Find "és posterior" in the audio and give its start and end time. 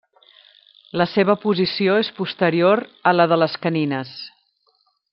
2.05-2.83